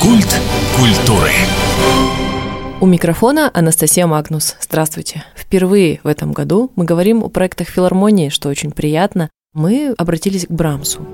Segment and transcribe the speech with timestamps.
[0.00, 0.40] Культ
[0.76, 1.32] культуры.
[2.80, 4.54] У микрофона Анастасия Магнус.
[4.60, 5.24] Здравствуйте.
[5.34, 9.28] Впервые в этом году мы говорим о проектах филармонии, что очень приятно.
[9.54, 11.04] Мы обратились к Брамсу.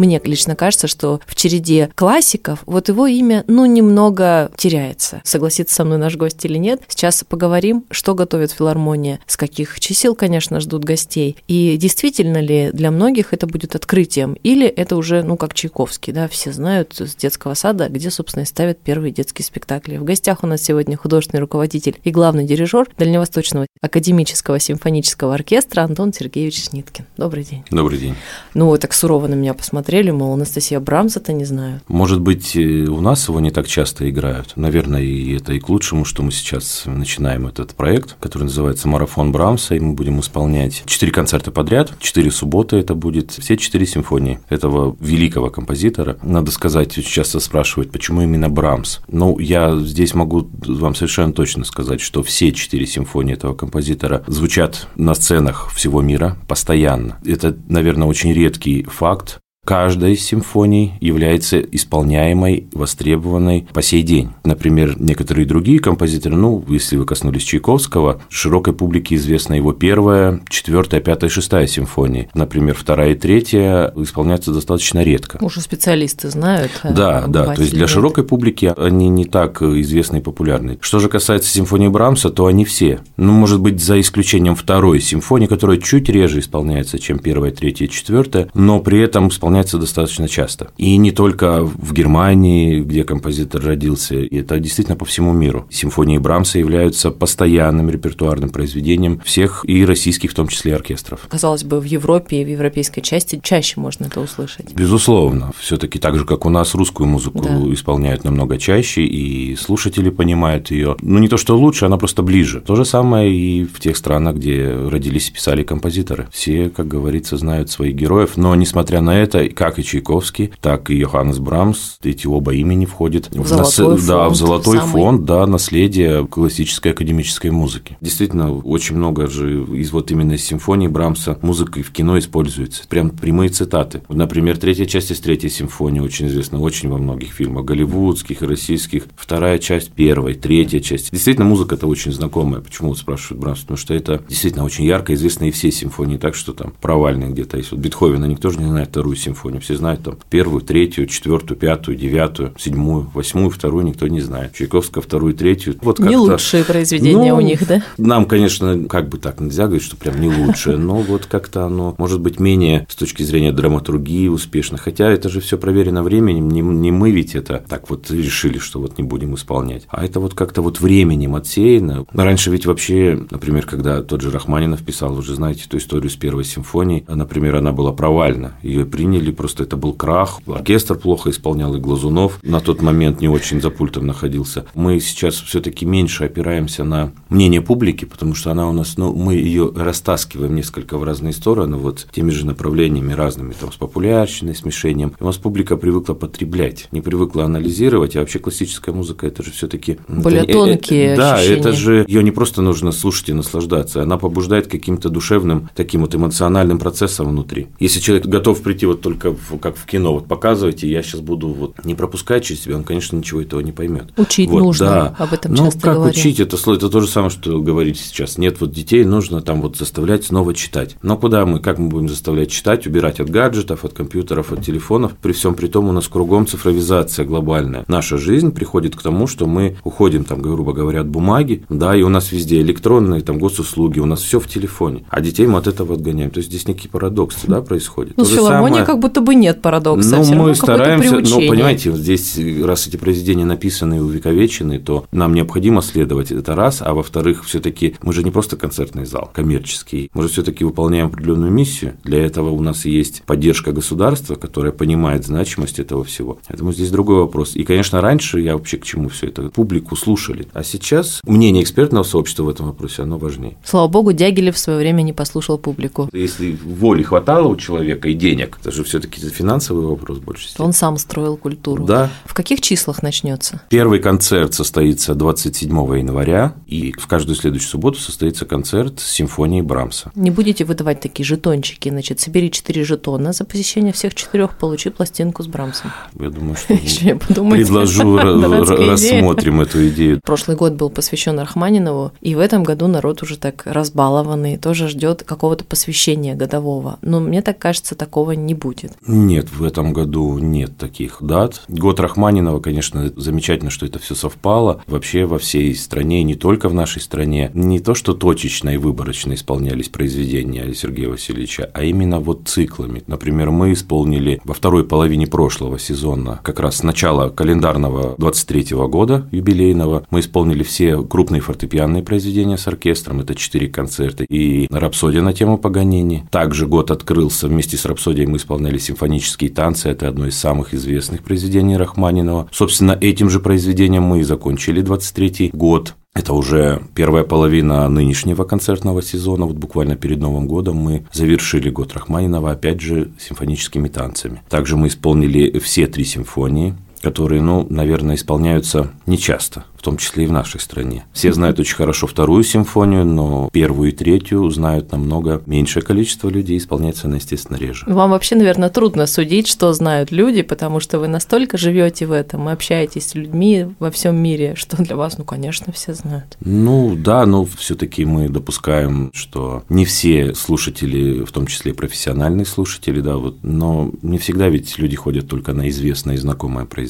[0.00, 5.20] Мне лично кажется, что в череде классиков вот его имя, ну, немного теряется.
[5.24, 6.82] Согласится со мной наш гость или нет.
[6.88, 12.90] Сейчас поговорим, что готовит филармония, с каких чисел, конечно, ждут гостей, и действительно ли для
[12.90, 17.52] многих это будет открытием, или это уже, ну, как Чайковский, да, все знают с детского
[17.52, 19.98] сада, где, собственно, и ставят первые детские спектакли.
[19.98, 26.14] В гостях у нас сегодня художественный руководитель и главный дирижер Дальневосточного академического симфонического оркестра Антон
[26.14, 27.04] Сергеевич Сниткин.
[27.18, 27.64] Добрый день.
[27.70, 28.14] Добрый день.
[28.54, 31.80] Ну, вы так сурово на меня посмотрели смотрели, мол, Анастасия Брамса-то не знаю.
[31.88, 34.52] Может быть, у нас его не так часто играют.
[34.54, 39.32] Наверное, и это и к лучшему, что мы сейчас начинаем этот проект, который называется «Марафон
[39.32, 44.38] Брамса», и мы будем исполнять четыре концерта подряд, четыре субботы это будет, все четыре симфонии
[44.48, 46.18] этого великого композитора.
[46.22, 49.00] Надо сказать, часто спрашивают, почему именно Брамс.
[49.08, 54.86] Ну, я здесь могу вам совершенно точно сказать, что все четыре симфонии этого композитора звучат
[54.94, 57.18] на сценах всего мира постоянно.
[57.26, 59.40] Это, наверное, очень редкий факт,
[59.70, 64.30] каждой из симфоний является исполняемой, востребованной по сей день.
[64.42, 71.00] Например, некоторые другие композиторы, ну, если вы коснулись Чайковского, широкой публике известна его первая, четвертая,
[71.00, 72.28] пятая, шестая симфонии.
[72.34, 75.38] Например, вторая и третья исполняются достаточно редко.
[75.40, 76.72] Уже специалисты знают.
[76.82, 80.78] А да, да, то есть для широкой публики они не так известны и популярны.
[80.80, 83.02] Что же касается симфонии Брамса, то они все.
[83.16, 88.48] Ну, может быть, за исключением второй симфонии, которая чуть реже исполняется, чем первая, третья четвертая,
[88.52, 90.70] но при этом исполняется исполняется достаточно часто.
[90.76, 95.66] И не только в Германии, где композитор родился, это действительно по всему миру.
[95.70, 101.26] Симфонии Брамса являются постоянным репертуарным произведением всех и российских, в том числе оркестров.
[101.28, 104.72] Казалось бы, в Европе и в европейской части чаще можно это услышать.
[104.74, 105.52] Безусловно.
[105.58, 107.58] все таки так же, как у нас русскую музыку да.
[107.72, 110.96] исполняют намного чаще, и слушатели понимают ее.
[111.02, 112.60] Ну, не то, что лучше, она просто ближе.
[112.60, 116.28] То же самое и в тех странах, где родились и писали композиторы.
[116.32, 120.96] Все, как говорится, знают своих героев, но, несмотря на это, как и Чайковский, так и
[120.96, 123.74] Йоханнес Брамс, эти оба имени входят в, золотой, нас...
[123.74, 124.92] фонд, да, в золотой самый...
[124.92, 127.96] фонд да, наследия классической академической музыки.
[128.00, 132.84] Действительно, очень много же из вот именно из симфонии Брамса музыка и в кино используется.
[132.88, 134.02] Прям прямые цитаты.
[134.08, 139.04] Например, третья часть из третьей симфонии очень известна очень во многих фильмах, голливудских и российских.
[139.16, 141.10] Вторая часть первой, третья часть.
[141.10, 142.60] Действительно, музыка это очень знакомая.
[142.60, 143.60] Почему вот спрашивают Брамс?
[143.60, 147.56] Потому что это действительно очень ярко известно и все симфонии, так что там провальные где-то
[147.56, 147.70] есть.
[147.72, 149.60] Вот Бетховена никто же не знает вторую симфонию симфонию.
[149.60, 154.54] Все знают там первую, третью, четвертую, пятую, девятую, седьмую, восьмую, вторую никто не знает.
[154.54, 155.76] Чайковского вторую, третью.
[155.82, 157.82] Вот не лучшие произведения ну, у них, да?
[157.96, 161.94] Нам, конечно, как бы так нельзя говорить, что прям не лучшее, но вот как-то оно
[161.98, 164.78] может быть менее с точки зрения драматургии успешно.
[164.78, 168.80] Хотя это же все проверено временем, не, не мы ведь это так вот решили, что
[168.80, 169.84] вот не будем исполнять.
[169.88, 172.04] А это вот как-то вот временем отсеяно.
[172.12, 176.44] Раньше ведь вообще, например, когда тот же Рахманинов писал, уже знаете эту историю с первой
[176.44, 178.54] симфонией, например, она была провальна.
[178.62, 180.40] Ее приняли исполнили, просто это был крах.
[180.46, 184.64] Оркестр плохо исполнял, и Глазунов на тот момент не очень за пультом находился.
[184.74, 189.34] Мы сейчас все-таки меньше опираемся на мнение публики, потому что она у нас, ну, мы
[189.34, 195.12] ее растаскиваем несколько в разные стороны, вот теми же направлениями разными, там, с популярщиной, смешением.
[195.20, 199.50] И у нас публика привыкла потреблять, не привыкла анализировать, а вообще классическая музыка это же
[199.50, 201.16] все-таки более это, тонкие.
[201.16, 201.60] да, ощущения.
[201.60, 206.14] это же ее не просто нужно слушать и наслаждаться, она побуждает каким-то душевным таким вот
[206.14, 207.68] эмоциональным процессом внутри.
[207.78, 211.48] Если человек готов прийти вот только в, как в кино, вот показывайте, я сейчас буду
[211.48, 214.12] вот не пропускать через себя, он, конечно, ничего этого не поймет.
[214.16, 215.14] Учить вот, нужно, да.
[215.18, 216.18] об этом ну, часто как говорим.
[216.18, 218.38] учить, это, это то же самое, что говорить сейчас.
[218.38, 220.96] Нет, вот детей нужно там вот заставлять снова читать.
[221.02, 225.16] Но куда мы, как мы будем заставлять читать, убирать от гаджетов, от компьютеров, от телефонов?
[225.20, 227.84] При всем при том у нас кругом цифровизация глобальная.
[227.88, 232.02] Наша жизнь приходит к тому, что мы уходим, там, грубо говоря, от бумаги, да, и
[232.02, 235.66] у нас везде электронные, там, госуслуги, у нас все в телефоне, а детей мы от
[235.66, 236.30] этого отгоняем.
[236.30, 238.16] То есть здесь некий парадокс, да, происходит.
[238.16, 238.86] Ну, в филармонии самое...
[238.86, 240.16] как будто бы нет парадокса.
[240.16, 245.34] Ну, все мы стараемся, ну, понимаете, здесь, раз эти произведения написаны и увековечены, то нам
[245.34, 250.22] необходимо следовать, это раз, а во-вторых, все-таки мы же не просто концертный зал коммерческий, мы
[250.24, 251.94] же все-таки выполняем определенную миссию.
[252.04, 256.38] Для этого у нас есть поддержка государства, которое понимает значимость этого всего.
[256.48, 257.56] Поэтому здесь другой вопрос.
[257.56, 259.50] И, конечно, раньше я вообще к чему все это?
[259.50, 260.46] Публику слушали.
[260.52, 263.56] А сейчас мнение экспертного сообщества в этом вопросе, оно важнее.
[263.64, 266.08] Слава богу, Дягилев в свое время не послушал публику.
[266.12, 270.48] Если воли хватало у человека и денег, это же все-таки финансовый вопрос больше.
[270.58, 271.84] Он сам строил культуру.
[271.84, 272.10] Да.
[272.24, 273.62] В каких числах начнется?
[273.68, 280.10] Первый концерт состоится 27 января, и в каждую следующую субботу состоится концерт с симфонией Брамса.
[280.16, 285.44] Не будете выдавать такие жетончики, значит, собери 4 жетона за посещение всех четырех, получи пластинку
[285.44, 285.92] с Брамсом.
[286.18, 288.16] Я думаю, что предложу,
[288.90, 290.20] рассмотрим эту идею.
[290.24, 295.22] Прошлый год был посвящен Рахманинову, и в этом году народ уже так разбалованный, тоже ждет
[295.22, 296.98] какого-то посвящения годового.
[297.02, 298.79] Но мне так кажется, такого не будет.
[299.06, 301.62] Нет, в этом году нет таких дат.
[301.68, 304.82] Год Рахманинова, конечно, замечательно, что это все совпало.
[304.86, 309.34] Вообще во всей стране, не только в нашей стране, не то, что точечно и выборочно
[309.34, 313.02] исполнялись произведения Сергея Васильевича, а именно вот циклами.
[313.06, 319.28] Например, мы исполнили во второй половине прошлого сезона, как раз с начала календарного 23 года
[319.32, 325.32] юбилейного, мы исполнили все крупные фортепианные произведения с оркестром, это четыре концерта, и рапсодия на
[325.32, 326.26] тему Паганини.
[326.30, 331.22] Также год открылся, вместе с рапсодией мы исполняли симфонические танцы, это одно из самых известных
[331.22, 332.48] произведений Рахманинова.
[332.52, 335.94] Собственно, этим же произведением мы и закончили 23 год.
[336.12, 339.46] Это уже первая половина нынешнего концертного сезона.
[339.46, 344.42] Вот буквально перед Новым годом мы завершили год Рахманинова, опять же, симфоническими танцами.
[344.48, 350.26] Также мы исполнили все три симфонии которые, ну, наверное, исполняются нечасто в том числе и
[350.26, 351.04] в нашей стране.
[351.14, 356.58] Все знают очень хорошо вторую симфонию, но первую и третью знают намного меньшее количество людей,
[356.58, 357.86] исполняется она, естественно, реже.
[357.86, 362.50] Вам вообще, наверное, трудно судить, что знают люди, потому что вы настолько живете в этом
[362.50, 366.36] и общаетесь с людьми во всем мире, что для вас, ну, конечно, все знают.
[366.40, 373.00] Ну, да, но все-таки мы допускаем, что не все слушатели, в том числе профессиональные слушатели,
[373.00, 376.89] да, вот, но не всегда ведь люди ходят только на известное и знакомое произведение.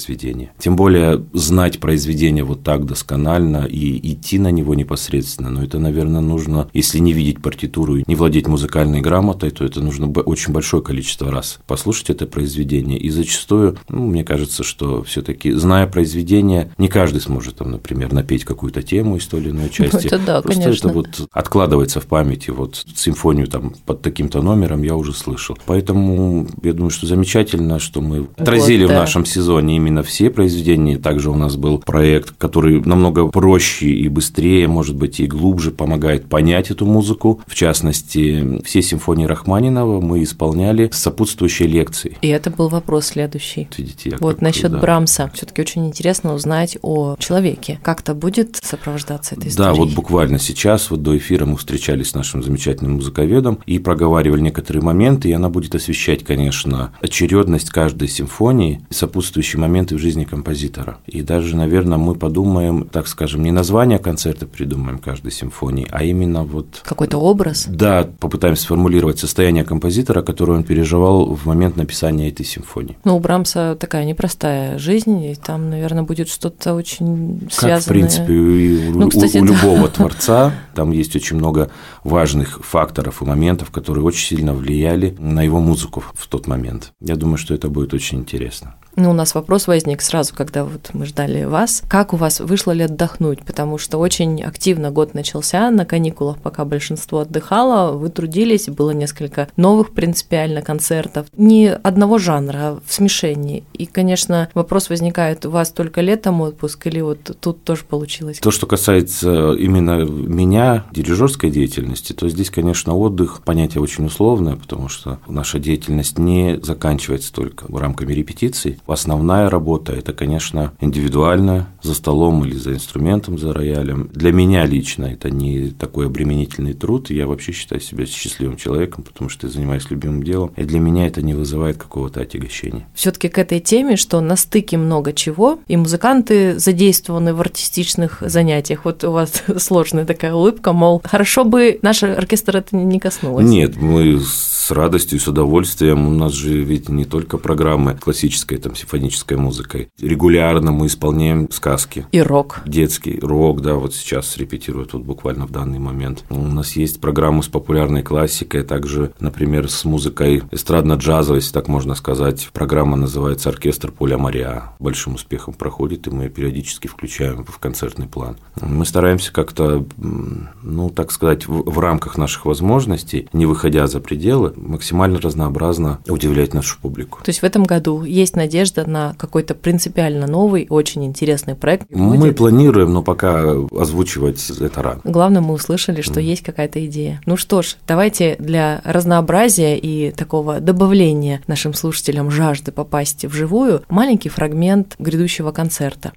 [0.58, 5.50] Тем более знать произведение вот так досконально и идти на него непосредственно.
[5.50, 9.81] Но это, наверное, нужно, если не видеть партитуру и не владеть музыкальной грамотой, то это
[9.81, 12.99] нужно очень большое количество раз послушать это произведение.
[12.99, 18.44] И зачастую, ну, мне кажется, что все-таки, зная произведение, не каждый сможет, там, например, напеть
[18.44, 20.08] какую-то тему из той или иной части.
[20.11, 20.88] Ну, это да, Просто конечно.
[20.88, 22.50] это вот откладывается в памяти.
[22.50, 25.58] Вот симфонию там под таким-то номером я уже слышал.
[25.67, 29.00] Поэтому я думаю, что замечательно, что мы отразили вот, в да.
[29.00, 30.99] нашем сезоне именно все произведения.
[30.99, 36.26] Также у нас был проект, который намного проще и быстрее, может быть, и глубже помогает
[36.26, 37.40] понять эту музыку.
[37.47, 42.16] В частности, все симфонии Рахманинова мы исполняли с сопутствующей лекцией.
[42.23, 43.68] И это был вопрос следующий.
[43.76, 44.78] Видите, Вот насчет да.
[44.78, 45.30] Брамса.
[45.35, 47.78] Все-таки очень интересно узнать о человеке.
[47.82, 49.78] Как-то будет сопровождаться этой Да, историей?
[49.78, 54.82] вот буквально сейчас, вот до эфира мы встречались с нашим замечательным музыковедом и проговаривали некоторые
[54.82, 60.99] моменты, и она будет освещать, конечно, очередность каждой симфонии, сопутствующие моменты в жизни композитора.
[61.06, 66.44] И даже, наверное, мы подумаем, так скажем, не название концерта придумаем каждой симфонии, а именно
[66.44, 67.64] вот Какой-то образ?
[67.66, 72.99] да, попытаемся сформулировать состояние композитора, которое он переживал в момент написания этой симфонии.
[73.04, 77.80] Ну, у Брамса такая непростая жизнь, и там, наверное, будет что-то очень Как, связанное.
[77.80, 79.52] в принципе, и у, Ну, кстати, у- у да.
[79.54, 81.70] любого творца, там есть очень много
[82.04, 86.92] важных факторов и моментов, которые очень сильно влияли на его музыку в тот момент.
[87.00, 88.75] Я думаю, что это будет очень интересно.
[88.97, 91.82] Ну, у нас вопрос возник сразу, когда вот мы ждали вас.
[91.88, 93.44] Как у вас вышло ли отдохнуть?
[93.44, 99.49] Потому что очень активно год начался на каникулах, пока большинство отдыхало, вы трудились, было несколько
[99.56, 101.26] новых принципиально концертов.
[101.37, 103.64] Не одного жанра, в смешении.
[103.75, 108.38] И, конечно, вопрос возникает, у вас только летом отпуск или вот тут тоже получилось?
[108.38, 114.88] То, что касается именно меня, дирижерской деятельности, то здесь, конечно, отдых понятие очень условное, потому
[114.88, 118.78] что наша деятельность не заканчивается только рамками репетиций.
[118.92, 124.11] Основная работа– это, конечно, индивидуально, за столом или за инструментом, за роялем.
[124.12, 129.30] Для меня лично это не такой обременительный труд, я вообще считаю себя счастливым человеком, потому
[129.30, 132.87] что я занимаюсь любимым делом, и для меня это не вызывает какого-то отягощения.
[132.94, 138.23] все таки к этой теме, что на стыке много чего, и музыканты задействованы в артистичных
[138.26, 138.85] занятиях.
[138.85, 143.47] Вот у вас сложная такая улыбка, мол, хорошо бы наш оркестр это не коснулось.
[143.47, 146.06] Нет, мы с радостью с удовольствием.
[146.06, 149.88] У нас же ведь не только программы классической, там, симфонической музыкой.
[150.00, 152.06] Регулярно мы исполняем сказки.
[152.12, 152.60] И рок.
[152.66, 156.25] Детский рок, да, вот сейчас репетируют вот буквально в данный момент.
[156.30, 161.94] У нас есть программы с популярной классикой, также, например, с музыкой эстрадно-джазовой, если так можно
[161.94, 162.49] сказать.
[162.52, 164.72] Программа называется «Оркестр Поля Мария».
[164.78, 168.37] Большим успехом проходит, и мы ее периодически включаем в концертный план.
[168.60, 174.52] Мы стараемся как-то, ну, так сказать, в, в рамках наших возможностей, не выходя за пределы,
[174.56, 177.20] максимально разнообразно удивлять нашу публику.
[177.22, 181.87] То есть в этом году есть надежда на какой-то принципиально новый, очень интересный проект?
[181.90, 182.37] Мы будет?
[182.37, 185.00] планируем, но пока озвучивать это рано.
[185.05, 186.23] Главное, мы услышали, что mm.
[186.23, 187.21] есть какая-то идея.
[187.26, 194.29] Ну что ж, давайте для разнообразия и такого добавления нашим слушателям жажды попасть вживую маленький
[194.29, 196.12] фрагмент грядущего концерта.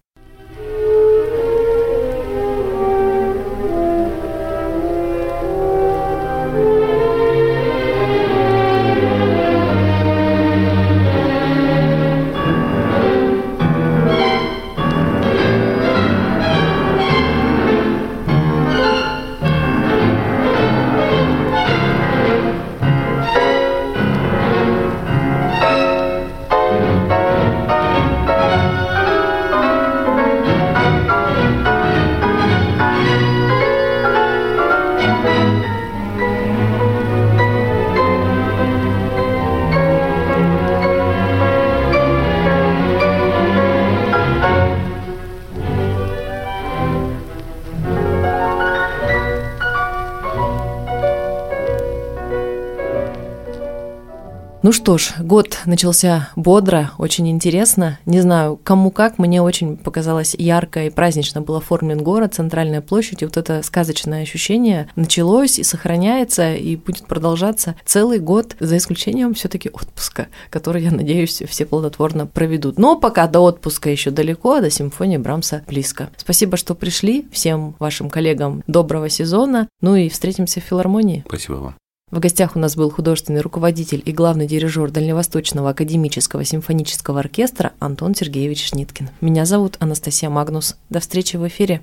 [54.64, 58.00] Ну что ж, год начался бодро, очень интересно.
[58.06, 63.22] Не знаю, кому как, мне очень показалось ярко и празднично был оформлен город, центральная площадь,
[63.22, 69.34] и вот это сказочное ощущение началось и сохраняется, и будет продолжаться целый год, за исключением
[69.34, 72.80] все таки отпуска, который, я надеюсь, все плодотворно проведут.
[72.80, 76.10] Но пока до отпуска еще далеко, а до симфонии Брамса близко.
[76.16, 81.26] Спасибо, что пришли, всем вашим коллегам доброго сезона, ну и встретимся в филармонии.
[81.28, 81.83] Спасибо вам.
[82.14, 88.14] В гостях у нас был художественный руководитель и главный дирижер Дальневосточного академического симфонического оркестра Антон
[88.14, 89.10] Сергеевич Шниткин.
[89.20, 90.76] Меня зовут Анастасия Магнус.
[90.92, 91.82] До встречи в эфире.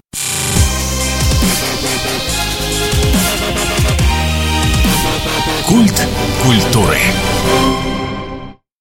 [5.66, 6.08] Культ
[6.44, 6.98] культуры.